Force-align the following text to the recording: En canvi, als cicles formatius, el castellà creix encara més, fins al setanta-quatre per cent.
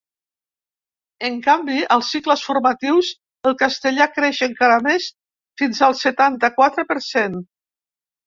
En 1.27 1.35
canvi, 1.47 1.81
als 1.95 2.07
cicles 2.13 2.45
formatius, 2.45 3.11
el 3.51 3.55
castellà 3.61 4.07
creix 4.15 4.41
encara 4.49 4.79
més, 4.87 5.09
fins 5.63 5.83
al 5.89 5.97
setanta-quatre 6.01 6.89
per 6.93 6.97
cent. 7.11 7.37